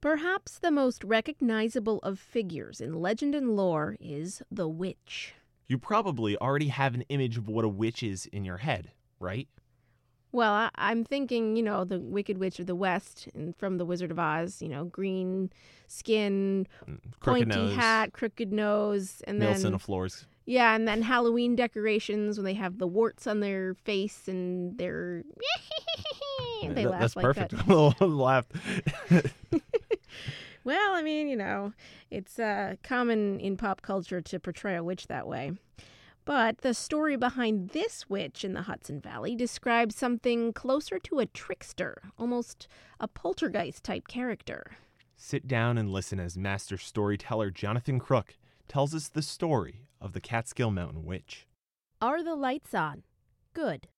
[0.00, 5.34] Perhaps the most recognizable of figures in legend and lore is the witch.
[5.68, 9.46] You probably already have an image of what a witch is in your head, right?
[10.32, 13.84] Well, I, I'm thinking, you know, the Wicked Witch of the West and from The
[13.84, 15.50] Wizard of Oz, you know, green
[15.88, 20.26] skin, mm, Crooked pointy nose, hat, crooked nose, and nails then the floors.
[20.46, 25.24] yeah, and then Halloween decorations when they have the warts on their face and they're
[26.62, 27.50] they That- laugh That's like perfect.
[27.66, 28.00] that.
[28.00, 28.46] Laugh.
[30.70, 31.72] Well, I mean, you know,
[32.12, 35.50] it's uh, common in pop culture to portray a witch that way.
[36.24, 41.26] But the story behind this witch in the Hudson Valley describes something closer to a
[41.26, 42.68] trickster, almost
[43.00, 44.70] a poltergeist type character.
[45.16, 48.36] Sit down and listen as master storyteller Jonathan Kruk
[48.68, 51.48] tells us the story of the Catskill Mountain Witch.
[52.00, 53.02] Are the lights on?
[53.54, 53.88] Good.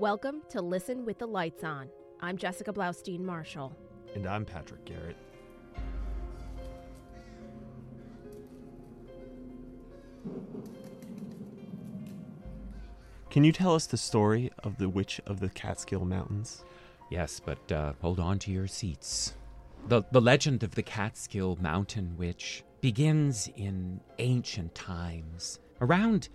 [0.00, 1.88] Welcome to Listen with the Lights On.
[2.20, 3.76] I'm Jessica Blaustein Marshall.
[4.16, 5.16] And I'm Patrick Garrett.
[13.30, 16.64] Can you tell us the story of the Witch of the Catskill Mountains?
[17.10, 19.34] Yes, but uh, hold on to your seats.
[19.86, 25.60] The, the legend of the Catskill Mountain Witch begins in ancient times.
[25.80, 26.28] Around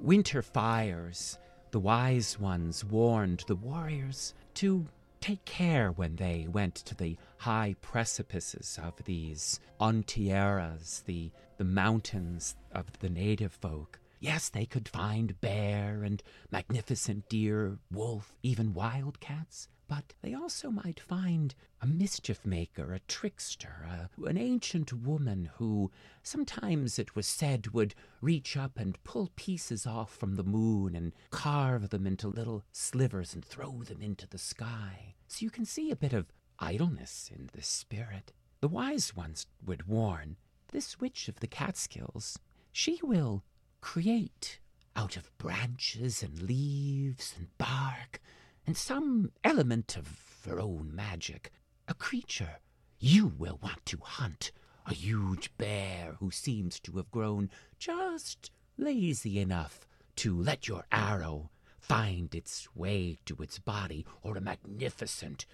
[0.00, 1.38] winter fires,
[1.72, 4.86] the wise ones warned the warriors to
[5.20, 12.56] take care when they went to the high precipices of these Onteoras, the, the mountains
[12.72, 13.98] of the native folk.
[14.20, 21.00] Yes, they could find bear and magnificent deer, wolf, even wildcats, but they also might
[21.00, 25.90] find a mischief maker, a trickster, a, an ancient woman who
[26.22, 31.12] sometimes it was said would reach up and pull pieces off from the moon and
[31.30, 35.14] carve them into little slivers and throw them into the sky.
[35.28, 38.32] So you can see a bit of idleness in this spirit.
[38.60, 40.36] The wise ones would warn
[40.72, 42.38] this witch of the Catskills,
[42.72, 43.42] she will
[43.80, 44.58] create
[44.96, 48.20] out of branches and leaves and bark
[48.66, 51.52] and some element of her own magic
[51.86, 52.58] a creature
[53.00, 54.50] you will want to hunt.
[54.86, 59.86] A huge bear who seems to have grown just lazy enough
[60.16, 65.46] to let your arrow find its way to its body or a magnificent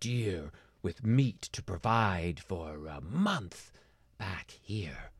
[0.00, 0.50] deer
[0.82, 3.70] with meat to provide for a month
[4.16, 5.10] back here.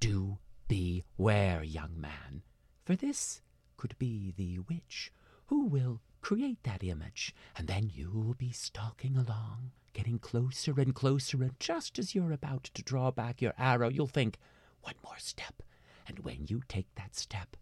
[0.00, 0.38] Do
[0.70, 2.42] beware, young man,
[2.84, 3.42] for this
[3.76, 5.10] could be the witch
[5.46, 11.42] who will create that image, and then you'll be stalking along, getting closer and closer,
[11.42, 14.38] and just as you're about to draw back your arrow, you'll think,
[14.82, 15.60] one more step.
[16.06, 17.56] And when you take that step,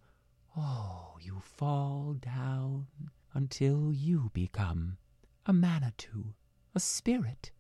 [0.55, 2.89] oh, you fall down
[3.33, 4.99] until you become
[5.47, 6.35] a Manitou,
[6.75, 7.53] a spirit,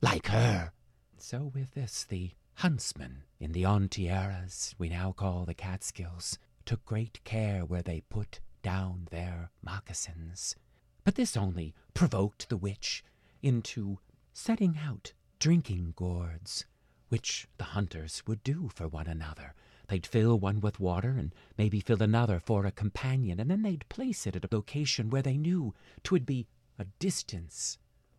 [0.00, 0.72] like her.
[1.18, 2.30] So with this, the
[2.60, 8.40] huntsmen in the Onteoras we now call the Catskills took great care where they put
[8.62, 10.56] down their moccasins.
[11.04, 13.04] But this only provoked the witch
[13.42, 13.98] into
[14.32, 16.64] setting out drinking gourds,
[17.10, 19.54] which the hunters would do for one another.
[19.88, 23.88] They'd fill one with water and maybe fill another for a companion, and then they'd
[23.90, 27.76] place it at a location where they knew 'twould be a distance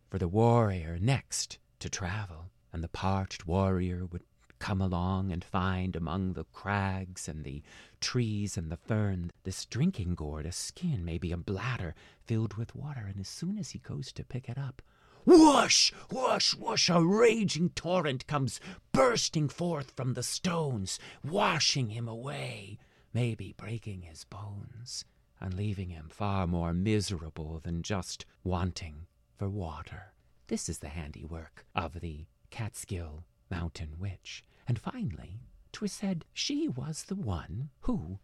[0.08, 2.52] for the warrior next to travel.
[2.70, 4.22] And the parched warrior would
[4.58, 7.62] come along and find among the crags and the
[8.00, 13.06] trees and the fern this drinking gourd, a skin, maybe a bladder, filled with water.
[13.06, 14.82] And as soon as he goes to pick it up,
[15.24, 18.60] whoosh, whoosh, whoosh, a raging torrent comes
[18.92, 22.78] bursting forth from the stones, washing him away,
[23.12, 25.04] maybe breaking his bones,
[25.40, 30.12] and leaving him far more miserable than just wanting for water.
[30.48, 34.44] This is the handiwork of the Catskill Mountain Witch.
[34.66, 35.40] And finally,
[35.72, 38.18] 'twas said she was the one who,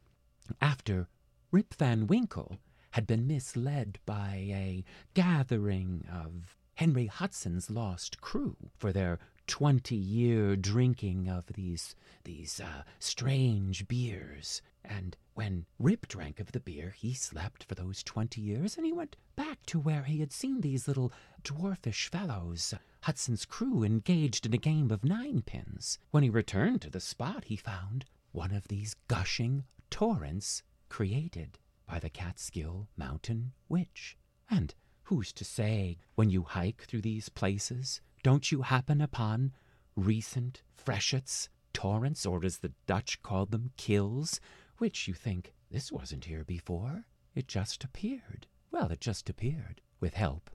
[0.60, 1.08] after
[1.50, 2.58] Rip Van Winkle
[2.90, 10.56] had been misled by a gathering of Henry Hudson's lost crew for their twenty year
[10.56, 11.94] drinking of these
[12.24, 14.62] these uh, strange beers.
[14.84, 18.92] And when Rip drank of the beer, he slept for those twenty years, and he
[18.92, 21.12] went back to where he had seen these little
[21.42, 22.74] dwarfish fellows,
[23.04, 25.98] Hudson's crew, engaged in a game of ninepins.
[26.10, 31.98] When he returned to the spot, he found one of these gushing torrents created by
[31.98, 34.16] the Catskill Mountain Witch.
[34.50, 39.52] And who's to say, when you hike through these places, don't you happen upon
[39.96, 44.40] recent freshets, torrents, or as the Dutch called them, kills,
[44.78, 47.04] which you think, this wasn't here before?
[47.34, 48.46] It just appeared.
[48.70, 50.48] Well, it just appeared, with help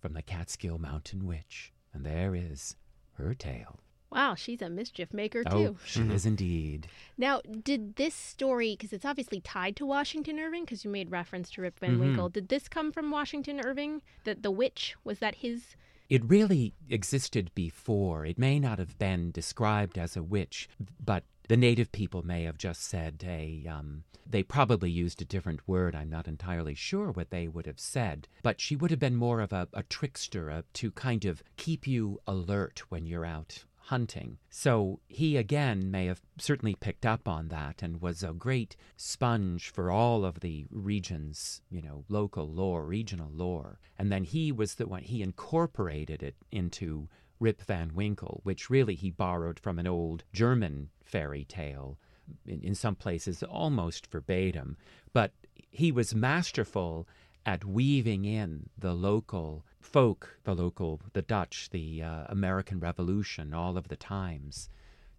[0.00, 1.72] from the Catskill Mountain Witch.
[1.94, 2.76] And there is
[3.14, 3.78] her tale.
[4.10, 5.50] Wow, she's a mischief maker too.
[5.50, 5.76] Oh, too.
[5.84, 6.86] she is indeed.
[7.18, 11.50] Now, did this story, because it's obviously tied to Washington Irving, because you made reference
[11.50, 12.00] to Rip Van Mm-hmm.
[12.00, 14.02] Winkle, did this come from Washington Irving?
[14.24, 15.74] That the witch was that his?
[16.08, 18.24] It really existed before.
[18.24, 20.68] It may not have been described as a witch,
[21.04, 23.66] but the native people may have just said a.
[23.68, 25.94] Um, they probably used a different word.
[25.94, 29.40] I'm not entirely sure what they would have said, but she would have been more
[29.40, 34.38] of a, a trickster a, to kind of keep you alert when you're out hunting.
[34.48, 39.68] So he again may have certainly picked up on that and was a great sponge
[39.68, 43.78] for all of the region's, you know, local lore, regional lore.
[43.98, 47.08] And then he was the one, he incorporated it into
[47.38, 51.98] Rip Van Winkle, which really he borrowed from an old German fairy tale,
[52.46, 54.76] in, in some places almost verbatim.
[55.12, 55.32] But
[55.70, 57.06] he was masterful
[57.46, 63.76] at weaving in the local folk, the local, the Dutch, the uh, American Revolution, all
[63.76, 64.68] of the times.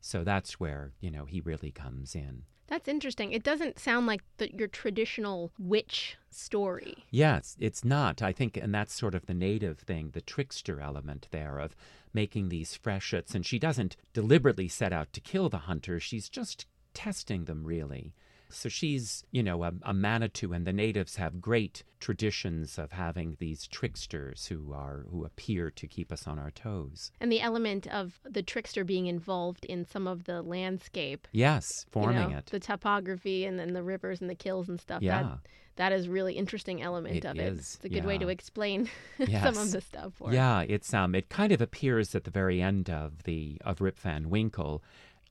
[0.01, 2.43] So that's where, you know, he really comes in.
[2.67, 3.31] That's interesting.
[3.31, 7.05] It doesn't sound like the, your traditional witch story.
[7.11, 8.21] Yes, it's not.
[8.21, 11.75] I think, and that's sort of the native thing, the trickster element there of
[12.13, 13.35] making these freshets.
[13.35, 18.13] And she doesn't deliberately set out to kill the hunter, she's just testing them, really.
[18.49, 23.35] So she's, you know, a, a Manitou, and the natives have great traditions of having
[23.39, 27.11] these tricksters who are who appear to keep us on our toes.
[27.19, 31.91] And the element of the trickster being involved in some of the landscape, Yes, you
[31.91, 32.45] forming know, it.
[32.47, 35.01] the topography and then the rivers and the kills and stuff.
[35.01, 35.23] Yeah.
[35.23, 35.37] That,
[35.77, 37.41] that is really interesting element It of it.
[37.53, 38.31] is, It's a good way to yeah.
[38.31, 40.35] explain some of the stuff for it.
[40.35, 43.99] Yeah, it's um, it kind of appears at the very end of the of Rip
[43.99, 44.81] Van Winkle,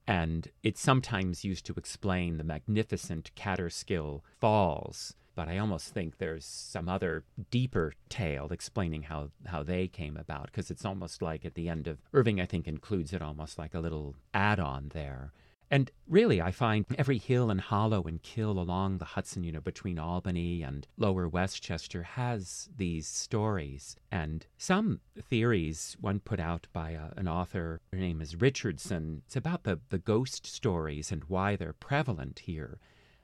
[0.07, 5.15] and it's sometimes used to explain the magnificent Kaaterskill Falls.
[5.37, 10.47] But I almost think there's some other deeper tale explaining how, how they came about,
[10.47, 13.75] because it's almost like at the end of Irving, I think, includes it almost like
[13.75, 15.33] a little add on there.
[15.71, 19.61] And really, I find every hill and hollow and kill along the Hudson, you know,
[19.61, 23.97] between Albany and Lower Westchester has these stories.
[24.13, 29.37] And some theories, one put out by a, an author, her name is Richardson, it's
[29.37, 32.79] about the, the ghost stories and why they're prevalent here.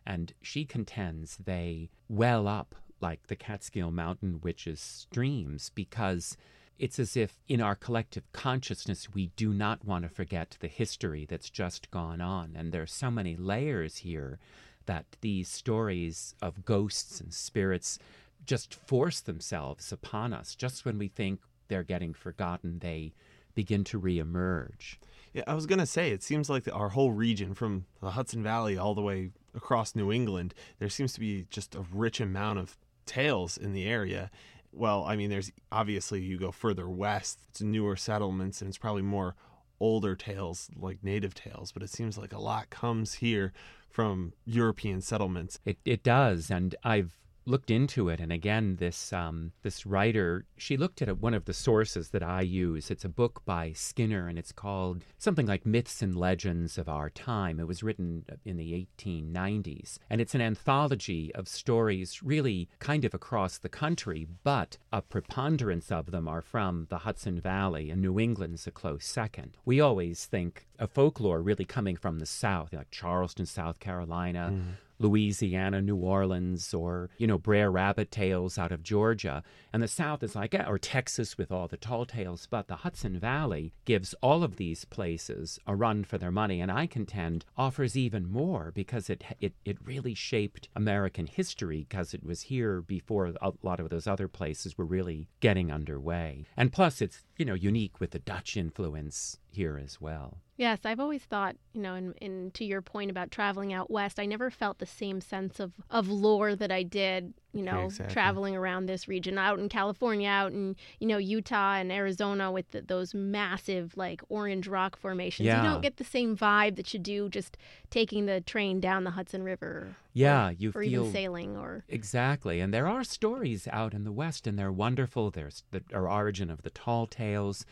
[0.07, 6.37] And she contends they well up like the Catskill Mountain Witches streams because
[6.81, 11.27] it's as if in our collective consciousness we do not want to forget the history
[11.29, 12.55] that's just gone on.
[12.57, 14.39] And there are so many layers here
[14.87, 17.99] that these stories of ghosts and spirits
[18.47, 20.55] just force themselves upon us.
[20.55, 23.13] Just when we think they're getting forgotten, they
[23.55, 24.97] begin to reemerge.
[25.35, 28.79] Yeah, I was gonna say it seems like our whole region, from the Hudson Valley
[28.79, 32.79] all the way across New England, there seems to be just a rich amount of
[33.05, 34.31] tales in the area.
[34.73, 39.03] Well, I mean, there's obviously you go further west it's newer settlements, and it's probably
[39.03, 39.35] more
[39.81, 41.73] older tales like native tales.
[41.73, 43.53] But it seems like a lot comes here
[43.89, 45.59] from European settlements.
[45.65, 48.21] It it does, and I've looked into it.
[48.21, 52.43] And again, this um, this writer, she looked at one of the sources that I
[52.43, 52.91] use.
[52.91, 57.11] It's a book by Skinner, and it's called something like Myths and Legends of Our
[57.11, 57.59] Time.
[57.61, 63.15] It was written in the 1890s, and it's an anthology of stories, really kind of
[63.15, 68.19] across the country, but a preponderance of them are from the Hudson Valley, and New
[68.19, 69.57] England's a close second.
[69.65, 74.53] We always think of folklore really coming from the South, like Charleston, South Carolina.
[75.01, 79.43] Louisiana, New Orleans, or, you know, Brer Rabbit tales out of Georgia.
[79.73, 82.47] And the South is like, eh, or Texas with all the tall tales.
[82.49, 86.61] But the Hudson Valley gives all of these places a run for their money.
[86.61, 92.15] And I contend offers even more because it, it, it really shaped American history because
[92.15, 96.45] it was here before a lot of those other places were really getting underway.
[96.57, 100.39] And plus, it's, you know, unique with the Dutch influence here as well.
[100.57, 104.21] Yes, I've always thought, you know, and, and to your point about traveling out west,
[104.21, 108.13] I never felt the same sense of, of lore that I did, you know, Exactly.
[108.13, 112.71] traveling around this region, out in California, out in, you know, Utah and Arizona with
[112.73, 115.47] the, those massive, like, orange rock formations.
[115.47, 115.63] Yeah.
[115.63, 117.57] You don't get the same vibe that you do just
[117.89, 119.97] taking the train down the Hudson River.
[120.13, 122.61] Yeah, or, you or feel even sailing or Exactly.
[122.61, 125.31] And there are stories out in the West, and they're wonderful.
[125.31, 127.65] There's the origin of the tall tales,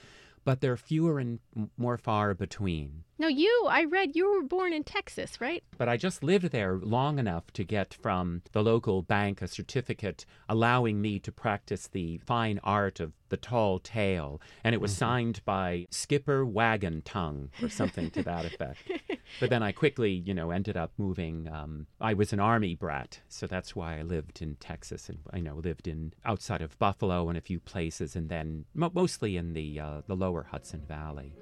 [0.49, 1.41] but they're fewer and
[1.77, 3.05] more far between.
[3.19, 6.79] no you i read you were born in texas right But I just lived there
[6.79, 12.17] long enough to get from the local bank a certificate allowing me to practice the
[12.25, 14.41] fine art of the tall tale.
[14.65, 15.11] And it was mm-hmm.
[15.11, 18.79] signed by Skipper Wagon Tongue or something to that effect.
[19.41, 21.49] But then I quickly, you know, ended up moving.
[21.49, 25.41] Um, I was an army brat, so that's why I lived in Texas, and I
[25.41, 29.53] know lived in outside of Buffalo and a few places, and then mo- mostly in
[29.53, 31.35] the uh, the lower Hudson Valley.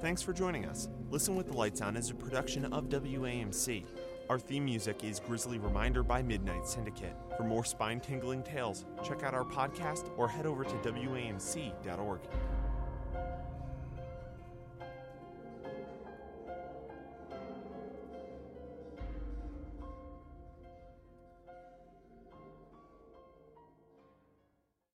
[0.00, 0.88] Thanks for joining us.
[1.10, 3.84] Listen with the Lights On is a production of WAMC.
[4.28, 7.14] Our theme music is Grizzly Reminder by Midnight Syndicate.
[7.36, 12.20] For more spine tingling tales, check out our podcast or head over to WAMC.org.